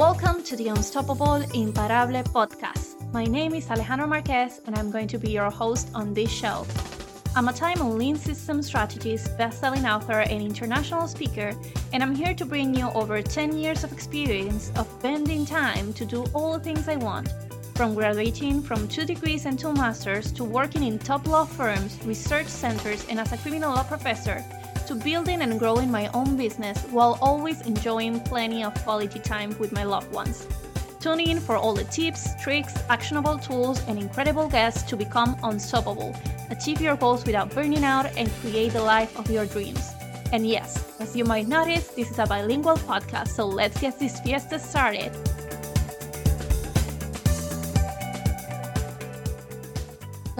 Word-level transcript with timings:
Welcome 0.00 0.42
to 0.44 0.56
the 0.56 0.68
Unstoppable 0.68 1.42
Imparable 1.52 2.22
podcast. 2.32 3.12
My 3.12 3.26
name 3.26 3.52
is 3.52 3.66
Alejandra 3.66 4.08
Marques, 4.08 4.62
and 4.64 4.74
I'm 4.78 4.90
going 4.90 5.06
to 5.08 5.18
be 5.18 5.30
your 5.30 5.50
host 5.50 5.90
on 5.94 6.14
this 6.14 6.30
show. 6.30 6.66
I'm 7.36 7.48
a 7.48 7.52
time 7.52 7.82
and 7.82 7.98
lean 7.98 8.16
system 8.16 8.62
strategist, 8.62 9.36
best-selling 9.36 9.84
author, 9.84 10.20
and 10.20 10.40
international 10.40 11.06
speaker, 11.06 11.52
and 11.92 12.02
I'm 12.02 12.14
here 12.14 12.32
to 12.32 12.46
bring 12.46 12.74
you 12.74 12.88
over 12.94 13.20
10 13.20 13.58
years 13.58 13.84
of 13.84 13.92
experience 13.92 14.72
of 14.76 14.88
bending 15.02 15.44
time 15.44 15.92
to 15.92 16.06
do 16.06 16.24
all 16.32 16.54
the 16.54 16.64
things 16.64 16.88
I 16.88 16.96
want, 16.96 17.28
from 17.74 17.94
graduating 17.94 18.62
from 18.62 18.88
two 18.88 19.04
degrees 19.04 19.44
and 19.44 19.58
two 19.58 19.74
masters 19.74 20.32
to 20.32 20.44
working 20.44 20.82
in 20.82 20.98
top 20.98 21.26
law 21.26 21.44
firms, 21.44 21.98
research 22.06 22.46
centers, 22.46 23.06
and 23.10 23.20
as 23.20 23.34
a 23.34 23.36
criminal 23.36 23.74
law 23.74 23.82
professor 23.82 24.42
to 24.90 24.96
building 24.96 25.42
and 25.42 25.56
growing 25.56 25.88
my 25.88 26.08
own 26.14 26.36
business 26.36 26.82
while 26.90 27.16
always 27.22 27.60
enjoying 27.60 28.18
plenty 28.18 28.64
of 28.64 28.74
quality 28.82 29.20
time 29.20 29.56
with 29.60 29.70
my 29.70 29.84
loved 29.84 30.12
ones. 30.12 30.48
Tune 30.98 31.20
in 31.20 31.38
for 31.38 31.56
all 31.56 31.74
the 31.74 31.84
tips, 31.84 32.30
tricks, 32.42 32.74
actionable 32.88 33.38
tools, 33.38 33.80
and 33.86 34.00
incredible 34.00 34.48
guests 34.48 34.82
to 34.90 34.96
become 34.96 35.36
unstoppable, 35.44 36.16
achieve 36.50 36.80
your 36.80 36.96
goals 36.96 37.24
without 37.24 37.54
burning 37.54 37.84
out, 37.84 38.06
and 38.16 38.28
create 38.42 38.72
the 38.72 38.82
life 38.82 39.16
of 39.16 39.30
your 39.30 39.46
dreams. 39.46 39.92
And 40.32 40.44
yes, 40.44 40.84
as 40.98 41.14
you 41.14 41.24
might 41.24 41.46
notice, 41.46 41.86
this 41.90 42.10
is 42.10 42.18
a 42.18 42.26
bilingual 42.26 42.76
podcast, 42.76 43.28
so 43.28 43.46
let's 43.46 43.80
get 43.80 43.96
this 43.96 44.18
fiesta 44.18 44.58
started. 44.58 45.12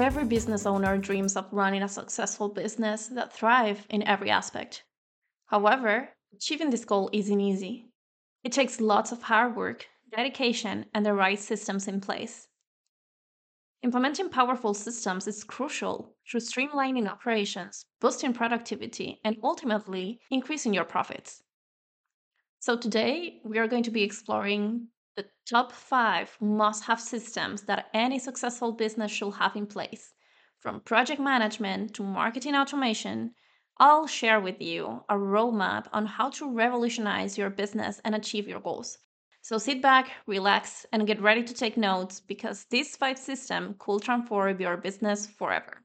Every 0.01 0.25
business 0.25 0.65
owner 0.65 0.97
dreams 0.97 1.37
of 1.37 1.53
running 1.53 1.83
a 1.83 1.89
successful 1.89 2.49
business 2.49 3.09
that 3.09 3.35
thrives 3.35 3.85
in 3.91 4.03
every 4.05 4.31
aspect. 4.31 4.83
However, 5.49 6.09
achieving 6.33 6.71
this 6.71 6.87
goal 6.87 7.11
isn't 7.12 7.39
easy. 7.39 7.91
It 8.42 8.53
takes 8.53 8.81
lots 8.81 9.12
of 9.12 9.25
hard 9.25 9.55
work, 9.55 9.89
dedication, 10.11 10.87
and 10.95 11.05
the 11.05 11.12
right 11.12 11.39
systems 11.39 11.87
in 11.87 12.01
place. 12.01 12.48
Implementing 13.83 14.31
powerful 14.31 14.73
systems 14.73 15.29
is 15.29 15.45
crucial 15.45 16.17
through 16.27 16.41
streamlining 16.41 17.07
operations, 17.07 17.85
boosting 18.01 18.33
productivity, 18.33 19.20
and 19.23 19.37
ultimately 19.42 20.19
increasing 20.31 20.73
your 20.73 20.85
profits. 20.85 21.42
So, 22.59 22.75
today 22.75 23.42
we 23.45 23.59
are 23.59 23.69
going 23.69 23.83
to 23.83 23.91
be 23.91 24.03
exploring 24.03 24.89
the 25.16 25.27
top 25.48 25.72
five 25.72 26.36
must 26.41 26.84
have 26.84 27.00
systems 27.00 27.62
that 27.62 27.91
any 27.94 28.19
successful 28.19 28.72
business 28.72 29.11
should 29.11 29.34
have 29.34 29.56
in 29.56 29.67
place. 29.67 30.14
From 30.58 30.80
project 30.80 31.20
management 31.20 31.94
to 31.94 32.02
marketing 32.02 32.55
automation, 32.55 33.34
I'll 33.78 34.06
share 34.06 34.41
with 34.41 34.61
you 34.61 35.05
a 35.08 35.14
roadmap 35.14 35.86
on 35.92 36.05
how 36.06 36.30
to 36.30 36.52
revolutionize 36.52 37.39
your 37.39 37.48
business 37.50 38.00
and 38.05 38.14
achieve 38.14 38.47
your 38.47 38.61
goals. 38.61 38.98
So 39.42 39.56
sit 39.56 39.80
back, 39.80 40.11
relax, 40.27 40.84
and 40.92 41.06
get 41.06 41.22
ready 41.22 41.42
to 41.42 41.55
take 41.55 41.78
notes 41.78 42.20
because 42.20 42.67
this 42.70 42.95
five 42.95 43.19
system 43.19 43.77
could 43.78 44.02
transform 44.02 44.61
your 44.61 44.77
business 44.77 45.27
forever. 45.27 45.83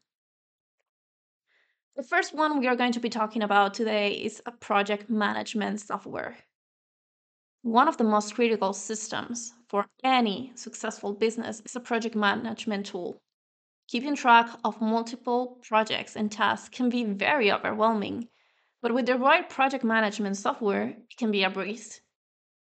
The 1.96 2.04
first 2.04 2.34
one 2.34 2.60
we 2.60 2.68
are 2.68 2.76
going 2.76 2.92
to 2.92 3.00
be 3.00 3.10
talking 3.10 3.42
about 3.42 3.74
today 3.74 4.12
is 4.12 4.42
a 4.46 4.52
project 4.52 5.10
management 5.10 5.80
software. 5.80 6.36
One 7.66 7.88
of 7.88 7.98
the 7.98 8.04
most 8.04 8.36
critical 8.36 8.74
systems 8.74 9.56
for 9.70 9.88
any 10.04 10.52
successful 10.54 11.14
business 11.14 11.64
is 11.66 11.76
a 11.76 11.80
project 11.80 12.14
management 12.14 12.86
tool. 12.86 13.18
Keeping 13.88 14.16
track 14.16 14.52
of 14.64 14.80
multiple 14.80 15.58
projects 15.68 16.16
and 16.16 16.32
tasks 16.32 16.70
can 16.70 16.90
be 16.90 17.04
very 17.06 17.52
overwhelming, 17.52 18.30
but 18.84 18.94
with 18.94 19.08
the 19.08 19.18
right 19.18 19.50
project 19.50 19.84
management 19.84 20.38
software, 20.38 20.90
it 20.90 21.18
can 21.18 21.32
be 21.32 21.44
a 21.44 21.50
breeze. 21.50 22.02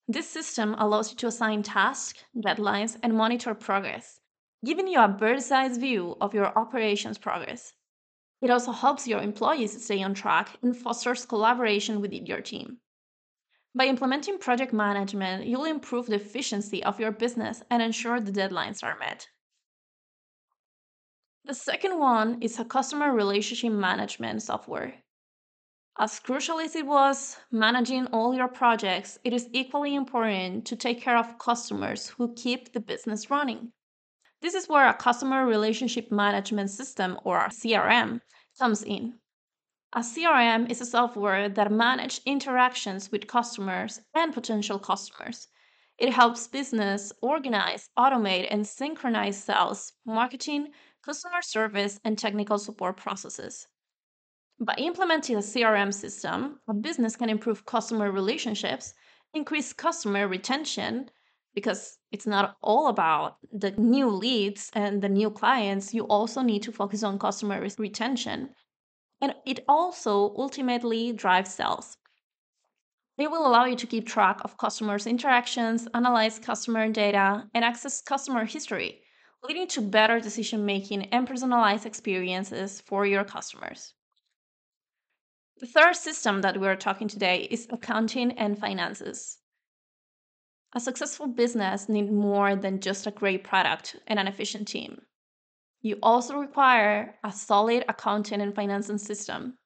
This 0.06 0.30
system 0.30 0.76
allows 0.78 1.10
you 1.10 1.16
to 1.16 1.26
assign 1.26 1.64
tasks, 1.64 2.22
deadlines, 2.36 2.96
and 3.02 3.16
monitor 3.16 3.52
progress, 3.52 4.20
giving 4.64 4.86
you 4.86 5.00
a 5.00 5.08
bird's 5.08 5.50
eye 5.50 5.70
view 5.70 6.16
of 6.20 6.34
your 6.34 6.56
operations 6.56 7.18
progress. 7.18 7.72
It 8.40 8.48
also 8.48 8.70
helps 8.70 9.08
your 9.08 9.22
employees 9.22 9.84
stay 9.84 10.04
on 10.04 10.14
track 10.14 10.50
and 10.62 10.76
fosters 10.76 11.26
collaboration 11.26 12.00
within 12.00 12.26
your 12.26 12.42
team. 12.42 12.78
By 13.76 13.86
implementing 13.86 14.38
project 14.38 14.72
management, 14.72 15.46
you'll 15.46 15.64
improve 15.64 16.06
the 16.06 16.14
efficiency 16.14 16.84
of 16.84 17.00
your 17.00 17.10
business 17.10 17.62
and 17.70 17.82
ensure 17.82 18.20
the 18.20 18.30
deadlines 18.30 18.84
are 18.84 18.96
met. 18.98 19.26
The 21.44 21.54
second 21.54 21.98
one 21.98 22.40
is 22.40 22.58
a 22.58 22.64
customer 22.64 23.12
relationship 23.12 23.72
management 23.72 24.42
software. 24.42 24.94
As 25.98 26.20
crucial 26.20 26.60
as 26.60 26.76
it 26.76 26.86
was 26.86 27.36
managing 27.50 28.06
all 28.06 28.34
your 28.34 28.48
projects, 28.48 29.18
it 29.24 29.32
is 29.32 29.48
equally 29.52 29.94
important 29.94 30.66
to 30.66 30.76
take 30.76 31.00
care 31.00 31.18
of 31.18 31.38
customers 31.38 32.08
who 32.08 32.32
keep 32.34 32.72
the 32.72 32.80
business 32.80 33.28
running. 33.28 33.72
This 34.40 34.54
is 34.54 34.68
where 34.68 34.88
a 34.88 34.94
customer 34.94 35.46
relationship 35.46 36.12
management 36.12 36.70
system 36.70 37.18
or 37.24 37.48
CRM 37.48 38.20
comes 38.58 38.82
in. 38.82 39.18
A 39.96 40.00
CRM 40.00 40.68
is 40.72 40.80
a 40.80 40.86
software 40.86 41.48
that 41.48 41.70
manages 41.70 42.20
interactions 42.26 43.12
with 43.12 43.28
customers 43.28 44.00
and 44.12 44.34
potential 44.34 44.80
customers. 44.80 45.46
It 45.98 46.12
helps 46.12 46.48
business 46.48 47.12
organize, 47.22 47.88
automate, 47.96 48.48
and 48.50 48.66
synchronize 48.66 49.40
sales, 49.40 49.92
marketing, 50.04 50.72
customer 51.04 51.42
service, 51.42 52.00
and 52.04 52.18
technical 52.18 52.58
support 52.58 52.96
processes. 52.96 53.68
By 54.58 54.74
implementing 54.78 55.36
a 55.36 55.42
CRM 55.42 55.94
system, 55.94 56.58
a 56.66 56.74
business 56.74 57.14
can 57.14 57.30
improve 57.30 57.64
customer 57.64 58.10
relationships, 58.10 58.94
increase 59.32 59.72
customer 59.72 60.26
retention, 60.26 61.08
because 61.54 61.98
it's 62.10 62.26
not 62.26 62.56
all 62.62 62.88
about 62.88 63.36
the 63.52 63.70
new 63.70 64.08
leads 64.08 64.72
and 64.74 65.00
the 65.00 65.08
new 65.08 65.30
clients, 65.30 65.94
you 65.94 66.02
also 66.08 66.42
need 66.42 66.64
to 66.64 66.72
focus 66.72 67.04
on 67.04 67.16
customer 67.16 67.60
retention 67.78 68.50
and 69.20 69.34
it 69.46 69.60
also 69.68 70.34
ultimately 70.36 71.12
drives 71.12 71.54
sales. 71.54 71.96
It 73.16 73.30
will 73.30 73.46
allow 73.46 73.64
you 73.64 73.76
to 73.76 73.86
keep 73.86 74.06
track 74.06 74.40
of 74.42 74.58
customers' 74.58 75.06
interactions, 75.06 75.86
analyze 75.94 76.38
customer 76.38 76.88
data, 76.88 77.48
and 77.54 77.64
access 77.64 78.00
customer 78.00 78.44
history, 78.44 79.02
leading 79.42 79.68
to 79.68 79.80
better 79.80 80.18
decision 80.18 80.66
making 80.66 81.04
and 81.06 81.26
personalized 81.26 81.86
experiences 81.86 82.80
for 82.80 83.06
your 83.06 83.24
customers. 83.24 83.94
The 85.58 85.66
third 85.66 85.94
system 85.94 86.40
that 86.40 86.60
we're 86.60 86.74
talking 86.74 87.06
today 87.06 87.46
is 87.50 87.68
accounting 87.70 88.32
and 88.32 88.58
finances. 88.58 89.38
A 90.74 90.80
successful 90.80 91.28
business 91.28 91.88
needs 91.88 92.10
more 92.10 92.56
than 92.56 92.80
just 92.80 93.06
a 93.06 93.12
great 93.12 93.44
product 93.44 93.94
and 94.08 94.18
an 94.18 94.26
efficient 94.26 94.66
team. 94.66 95.02
You 95.84 95.98
also 96.02 96.38
require 96.38 97.14
a 97.22 97.30
solid 97.30 97.84
accounting 97.90 98.40
and 98.40 98.54
financing 98.54 98.96
system. 98.96 99.58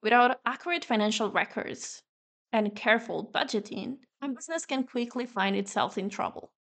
Without 0.00 0.38
accurate 0.46 0.84
financial 0.84 1.28
records 1.28 2.04
and 2.52 2.72
careful 2.72 3.32
budgeting, 3.34 3.96
a 4.22 4.28
business 4.28 4.64
can 4.64 4.84
quickly 4.84 5.26
find 5.26 5.56
itself 5.56 5.98
in 5.98 6.08
trouble. 6.08 6.52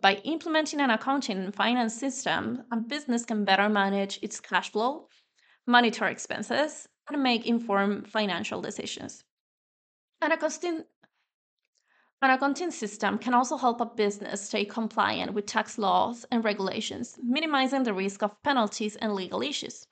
By 0.00 0.16
implementing 0.24 0.80
an 0.80 0.90
accounting 0.90 1.38
and 1.38 1.54
finance 1.54 1.94
system, 1.94 2.64
a 2.72 2.76
business 2.76 3.24
can 3.24 3.44
better 3.44 3.68
manage 3.68 4.18
its 4.20 4.40
cash 4.40 4.72
flow, 4.72 5.06
monitor 5.64 6.06
expenses, 6.06 6.88
and 7.08 7.22
make 7.22 7.46
informed 7.46 8.08
financial 8.08 8.60
decisions. 8.60 9.22
An 10.20 10.32
accounting 10.32 10.82
an 12.20 12.30
accounting 12.30 12.72
system 12.72 13.16
can 13.16 13.32
also 13.32 13.56
help 13.56 13.80
a 13.80 13.86
business 13.86 14.46
stay 14.46 14.64
compliant 14.64 15.34
with 15.34 15.46
tax 15.46 15.78
laws 15.78 16.26
and 16.32 16.44
regulations, 16.44 17.16
minimizing 17.22 17.84
the 17.84 17.94
risk 17.94 18.24
of 18.24 18.42
penalties 18.42 18.96
and 18.96 19.14
legal 19.14 19.40
issues. 19.40 19.86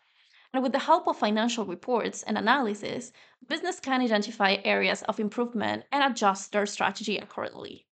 And 0.52 0.60
with 0.60 0.72
the 0.72 0.80
help 0.80 1.06
of 1.06 1.18
financial 1.18 1.64
reports 1.64 2.24
and 2.24 2.36
analysis, 2.36 3.12
business 3.46 3.78
can 3.78 4.00
identify 4.00 4.56
areas 4.64 5.02
of 5.02 5.20
improvement 5.20 5.84
and 5.92 6.02
adjust 6.02 6.50
their 6.50 6.66
strategy 6.66 7.16
accordingly. 7.18 7.86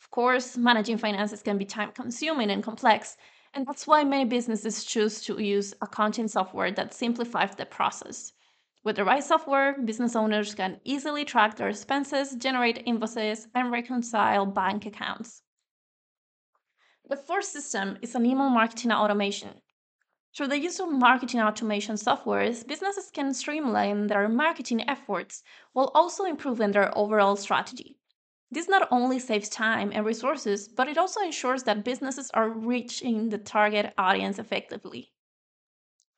Of 0.00 0.10
course, 0.10 0.56
managing 0.56 0.98
finances 0.98 1.42
can 1.42 1.58
be 1.58 1.64
time 1.64 1.90
consuming 1.92 2.50
and 2.50 2.62
complex, 2.62 3.16
and 3.54 3.66
that's 3.66 3.88
why 3.88 4.04
many 4.04 4.24
businesses 4.24 4.84
choose 4.84 5.20
to 5.22 5.42
use 5.42 5.74
accounting 5.80 6.28
software 6.28 6.70
that 6.70 6.94
simplifies 6.94 7.56
the 7.56 7.66
process. 7.66 8.34
With 8.84 8.96
the 8.96 9.04
right 9.04 9.24
software, 9.24 9.80
business 9.80 10.14
owners 10.14 10.54
can 10.54 10.78
easily 10.84 11.24
track 11.24 11.56
their 11.56 11.70
expenses, 11.70 12.36
generate 12.36 12.82
invoices, 12.84 13.48
and 13.54 13.72
reconcile 13.72 14.44
bank 14.44 14.84
accounts. 14.84 15.42
The 17.08 17.16
fourth 17.16 17.46
system 17.46 17.96
is 18.02 18.14
an 18.14 18.26
email 18.26 18.50
marketing 18.50 18.92
automation. 18.92 19.62
Through 20.36 20.48
the 20.48 20.58
use 20.58 20.80
of 20.80 20.92
marketing 20.92 21.40
automation 21.40 21.94
softwares, 21.94 22.66
businesses 22.66 23.10
can 23.10 23.32
streamline 23.32 24.08
their 24.08 24.28
marketing 24.28 24.86
efforts 24.86 25.42
while 25.72 25.90
also 25.94 26.24
improving 26.24 26.72
their 26.72 26.96
overall 26.96 27.36
strategy. 27.36 27.98
This 28.50 28.68
not 28.68 28.86
only 28.90 29.18
saves 29.18 29.48
time 29.48 29.92
and 29.94 30.04
resources, 30.04 30.68
but 30.68 30.88
it 30.88 30.98
also 30.98 31.20
ensures 31.22 31.62
that 31.62 31.84
businesses 31.84 32.30
are 32.32 32.50
reaching 32.50 33.30
the 33.30 33.38
target 33.38 33.94
audience 33.96 34.38
effectively. 34.38 35.14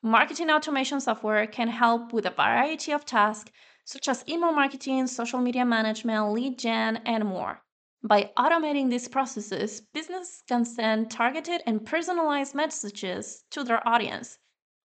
Marketing 0.06 0.50
automation 0.50 1.00
software 1.00 1.48
can 1.48 1.66
help 1.66 2.12
with 2.12 2.26
a 2.26 2.30
variety 2.30 2.92
of 2.92 3.04
tasks 3.04 3.50
such 3.84 4.06
as 4.06 4.22
email 4.28 4.52
marketing, 4.52 5.08
social 5.08 5.40
media 5.40 5.64
management, 5.64 6.30
lead 6.32 6.60
gen, 6.60 6.98
and 6.98 7.24
more. 7.24 7.64
By 8.04 8.30
automating 8.38 8.88
these 8.88 9.08
processes, 9.08 9.80
businesses 9.80 10.44
can 10.46 10.64
send 10.64 11.10
targeted 11.10 11.60
and 11.66 11.84
personalized 11.84 12.54
messages 12.54 13.42
to 13.50 13.64
their 13.64 13.84
audience, 13.86 14.38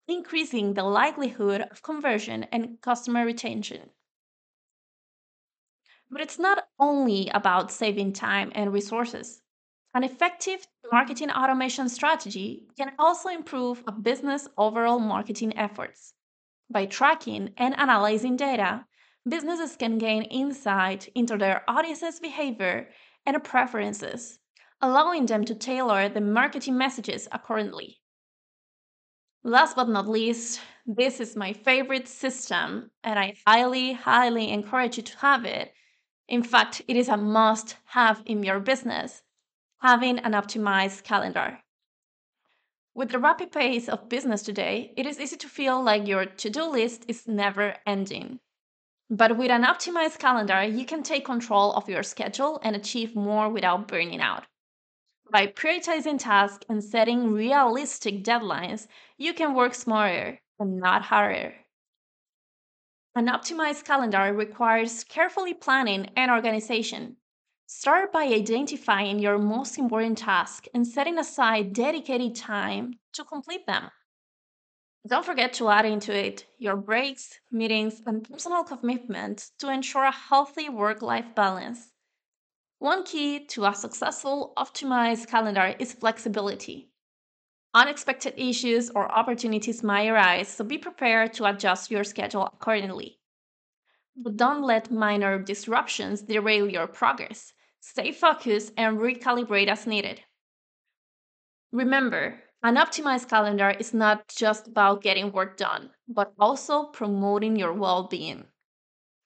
increasing 0.07 0.75
the 0.75 0.83
likelihood 0.83 1.61
of 1.61 1.81
conversion 1.81 2.43
and 2.51 2.79
customer 2.79 3.25
retention. 3.25 3.89
But 6.11 6.21
it's 6.21 6.37
not 6.37 6.67
only 6.77 7.29
about 7.29 7.71
saving 7.71 8.13
time 8.13 8.51
and 8.53 8.71
resources. 8.71 9.41
An 9.95 10.03
effective 10.03 10.67
marketing 10.91 11.31
automation 11.31 11.89
strategy 11.89 12.67
can 12.77 12.93
also 12.99 13.27
improve 13.27 13.83
a 13.87 13.91
business 13.91 14.47
overall 14.55 14.99
marketing 14.99 15.57
efforts. 15.57 16.13
By 16.69 16.85
tracking 16.85 17.53
and 17.57 17.75
analyzing 17.75 18.35
data, 18.35 18.85
businesses 19.27 19.75
can 19.75 19.97
gain 19.97 20.23
insight 20.23 21.09
into 21.15 21.37
their 21.37 21.63
audience's 21.67 22.19
behavior 22.19 22.89
and 23.25 23.43
preferences, 23.43 24.37
allowing 24.79 25.25
them 25.25 25.43
to 25.45 25.55
tailor 25.55 26.07
the 26.07 26.21
marketing 26.21 26.77
messages 26.77 27.27
accordingly. 27.31 27.99
Last 29.43 29.75
but 29.75 29.89
not 29.89 30.07
least, 30.07 30.61
this 30.85 31.19
is 31.19 31.35
my 31.35 31.51
favorite 31.51 32.07
system, 32.07 32.91
and 33.03 33.17
I 33.17 33.33
highly, 33.47 33.93
highly 33.93 34.51
encourage 34.51 34.97
you 34.97 35.03
to 35.03 35.17
have 35.17 35.45
it. 35.45 35.73
In 36.27 36.43
fact, 36.43 36.83
it 36.87 36.95
is 36.95 37.09
a 37.09 37.17
must 37.17 37.75
have 37.85 38.21
in 38.27 38.43
your 38.43 38.59
business 38.59 39.23
having 39.81 40.19
an 40.19 40.33
optimized 40.33 41.03
calendar. 41.03 41.59
With 42.93 43.11
the 43.11 43.19
rapid 43.19 43.51
pace 43.51 43.87
of 43.87 44.09
business 44.09 44.41
today, 44.41 44.93
it 44.97 45.05
is 45.05 45.19
easy 45.19 45.37
to 45.37 45.47
feel 45.47 45.81
like 45.81 46.07
your 46.07 46.25
to 46.25 46.49
do 46.49 46.65
list 46.65 47.05
is 47.07 47.27
never 47.27 47.75
ending. 47.85 48.39
But 49.09 49.37
with 49.37 49.49
an 49.49 49.63
optimized 49.63 50.19
calendar, 50.19 50.63
you 50.63 50.85
can 50.85 51.01
take 51.01 51.25
control 51.25 51.73
of 51.73 51.89
your 51.89 52.03
schedule 52.03 52.59
and 52.61 52.75
achieve 52.75 53.15
more 53.15 53.49
without 53.49 53.87
burning 53.87 54.21
out. 54.21 54.45
By 55.31 55.47
prioritizing 55.47 56.19
tasks 56.19 56.65
and 56.67 56.83
setting 56.83 57.31
realistic 57.31 58.23
deadlines, 58.23 58.87
you 59.17 59.33
can 59.33 59.53
work 59.53 59.75
smarter 59.75 60.41
and 60.59 60.77
not 60.77 61.03
harder. 61.03 61.53
An 63.15 63.27
optimized 63.27 63.85
calendar 63.85 64.33
requires 64.33 65.03
carefully 65.03 65.53
planning 65.53 66.09
and 66.15 66.29
organization. 66.29 67.17
Start 67.71 68.11
by 68.11 68.23
identifying 68.23 69.19
your 69.19 69.37
most 69.37 69.77
important 69.77 70.17
tasks 70.17 70.67
and 70.73 70.87
setting 70.87 71.19
aside 71.19 71.71
dedicated 71.71 72.35
time 72.35 72.95
to 73.13 73.23
complete 73.23 73.67
them. 73.67 73.91
Don't 75.07 75.23
forget 75.23 75.53
to 75.53 75.69
add 75.69 75.85
into 75.85 76.11
it 76.11 76.47
your 76.57 76.75
breaks, 76.75 77.39
meetings, 77.51 78.01
and 78.07 78.27
personal 78.27 78.63
commitments 78.63 79.51
to 79.59 79.69
ensure 79.69 80.05
a 80.05 80.11
healthy 80.11 80.67
work 80.67 81.03
life 81.03 81.35
balance. 81.35 81.91
One 82.79 83.03
key 83.03 83.45
to 83.45 83.65
a 83.65 83.75
successful, 83.75 84.51
optimized 84.57 85.27
calendar 85.27 85.75
is 85.77 85.93
flexibility. 85.93 86.89
Unexpected 87.75 88.33
issues 88.35 88.89
or 88.89 89.11
opportunities 89.11 89.83
might 89.83 90.07
arise, 90.07 90.47
so 90.47 90.63
be 90.63 90.79
prepared 90.79 91.33
to 91.33 91.45
adjust 91.45 91.91
your 91.91 92.03
schedule 92.03 92.47
accordingly. 92.47 93.19
But 94.15 94.37
don't 94.37 94.63
let 94.63 94.89
minor 94.89 95.37
disruptions 95.37 96.23
derail 96.23 96.67
your 96.67 96.87
progress. 96.87 97.53
Stay 97.81 98.11
focused 98.11 98.73
and 98.77 98.97
recalibrate 98.99 99.67
as 99.67 99.87
needed. 99.87 100.21
Remember, 101.71 102.43
an 102.61 102.75
optimized 102.75 103.29
calendar 103.29 103.69
is 103.69 103.93
not 103.93 104.27
just 104.27 104.67
about 104.67 105.01
getting 105.01 105.31
work 105.31 105.55
done, 105.55 105.91
but 106.07 106.33
also 106.37 106.83
promoting 106.85 107.55
your 107.55 107.73
well 107.73 108.03
being. 108.07 108.45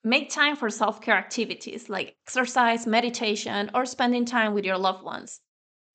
Make 0.03 0.29
time 0.29 0.55
for 0.55 0.69
self 0.69 1.01
care 1.01 1.17
activities 1.17 1.89
like 1.89 2.17
exercise, 2.27 2.85
meditation, 2.85 3.71
or 3.73 3.85
spending 3.85 4.25
time 4.25 4.53
with 4.53 4.65
your 4.65 4.77
loved 4.77 5.03
ones. 5.03 5.41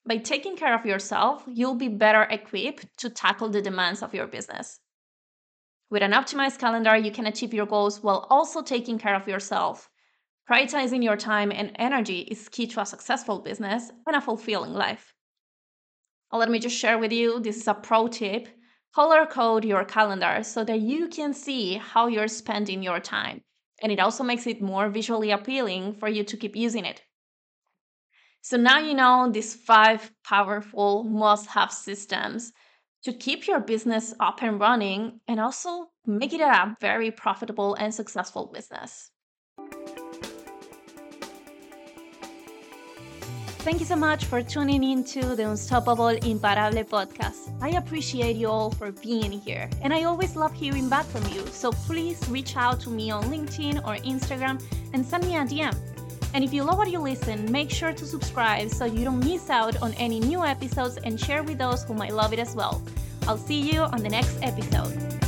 By 0.05 0.17
taking 0.17 0.57
care 0.57 0.75
of 0.75 0.87
yourself, 0.87 1.45
you'll 1.47 1.75
be 1.75 1.89
better 1.89 2.23
equipped 2.23 2.87
to 2.99 3.11
tackle 3.11 3.51
the 3.51 3.63
demands 3.63 4.03
of 4.03 4.15
your 4.15 4.27
business. 4.27 4.81
With 5.91 6.03
an 6.03 6.13
optimized 6.13 6.59
calendar, 6.59 6.97
you 6.97 7.13
can 7.13 7.27
achieve 7.27 7.55
your 7.55 7.67
goals 7.67 8.03
while 8.03 8.27
also 8.31 8.63
taking 8.63 8.99
care 8.99 9.15
of 9.15 9.29
yourself 9.29 9.91
Prioritizing 10.49 11.05
your 11.05 11.17
time 11.17 11.53
and 11.53 11.73
energy 11.75 12.21
is 12.21 12.49
key 12.49 12.67
to 12.69 12.81
a 12.81 12.87
successful 12.87 13.41
business 13.41 13.91
and 14.06 14.17
a 14.17 14.21
fulfilling 14.21 14.73
life. 14.73 15.12
Let 16.33 16.50
me 16.50 16.59
just 16.59 16.77
share 16.77 16.97
with 16.97 17.12
you 17.12 17.39
this 17.39 17.59
is 17.59 17.69
a 17.69 17.75
pro 17.75 18.09
tip. 18.09 18.49
Color 18.95 19.27
code 19.27 19.67
your 19.67 19.85
calendar 19.85 20.43
so 20.43 20.65
that 20.65 20.81
you 20.81 21.09
can 21.09 21.35
see 21.35 21.75
how 21.75 22.06
you're 22.06 22.29
spending 22.29 22.83
your 22.83 22.99
time. 22.99 23.43
And 23.83 23.93
it 23.93 24.00
also 24.00 24.25
makes 24.25 24.47
it 24.47 24.62
more 24.62 24.89
visually 24.89 25.31
appealing 25.31 25.93
for 25.93 26.09
you 26.09 26.25
to 26.25 26.37
keep 26.39 26.56
using 26.56 26.87
it. 26.87 27.03
So 28.41 28.56
now 28.56 28.79
you 28.79 28.95
know 28.95 29.31
these 29.31 29.55
five 29.55 30.11
powerful 30.25 31.05
must 31.05 31.49
have 31.49 31.71
systems 31.71 32.53
to 33.03 33.12
keep 33.12 33.47
your 33.47 33.61
business 33.61 34.15
up 34.19 34.43
and 34.43 34.59
running 34.59 35.21
and 35.29 35.41
also 35.41 35.91
make 36.06 36.33
it 36.33 36.41
a 36.41 36.75
very 36.81 37.11
profitable 37.11 37.75
and 37.75 37.95
successful 37.95 38.47
business. 38.47 39.11
Thank 43.61 43.81
you 43.81 43.87
so 43.87 43.97
much 43.97 44.25
for 44.25 44.41
tuning 44.41 44.83
into 44.85 45.35
the 45.35 45.51
Unstoppable 45.51 46.09
Imparable 46.09 46.85
podcast. 46.85 47.53
I 47.61 47.71
appreciate 47.71 48.37
you 48.37 48.49
all 48.49 48.71
for 48.71 48.93
being 48.93 49.33
here, 49.33 49.69
and 49.83 49.93
I 49.93 50.05
always 50.05 50.37
love 50.37 50.55
hearing 50.55 50.89
back 50.89 51.05
from 51.05 51.27
you. 51.33 51.45
So 51.49 51.73
please 51.73 52.27
reach 52.29 52.57
out 52.57 52.81
to 52.81 52.91
me 52.91 53.11
on 53.11 53.25
LinkedIn 53.25 53.79
or 53.87 53.97
Instagram 54.07 54.63
and 54.95 55.05
send 55.05 55.27
me 55.27 55.37
a 55.37 55.41
DM. 55.41 55.77
And 56.35 56.45
if 56.45 56.55
you 56.55 56.63
love 56.63 56.79
what 56.79 56.91
you 56.91 57.01
listen, 57.01 57.51
make 57.51 57.71
sure 57.71 57.93
to 57.93 58.07
subscribe 58.07 58.71
so 58.71 58.85
you 58.85 59.05
don't 59.05 59.21
miss 59.21 59.51
out 59.51 59.81
on 59.83 59.93
any 59.95 60.21
new 60.21 60.45
episodes 60.45 60.97
and 60.99 61.19
share 61.19 61.43
with 61.43 61.59
those 61.59 61.85
who 61.85 61.95
might 61.95 62.15
love 62.15 62.33
it 62.33 62.39
as 62.39 62.55
well. 62.55 62.81
I'll 63.27 63.39
see 63.39 63.61
you 63.61 63.81
on 63.81 64.03
the 64.03 64.09
next 64.09 64.39
episode. 64.41 65.28